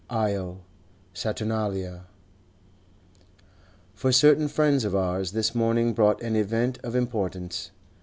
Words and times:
Io 0.09 0.61
Saturnalia! 1.13 2.07
For 3.93 4.11
certain 4.11 4.47
friends 4.47 4.83
of 4.83 4.95
ours 4.95 5.31
this 5.33 5.53
morning 5.53 5.93
brought 5.93 6.23
an 6.23 6.35
event 6.35 6.79
of 6.81 6.95
importance. 6.95 7.69